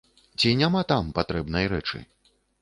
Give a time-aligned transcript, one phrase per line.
[0.39, 2.03] Ці няма там патрэбнай рэчы?